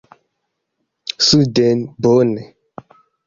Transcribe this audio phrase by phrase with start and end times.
[1.25, 2.39] “Suden”, bone.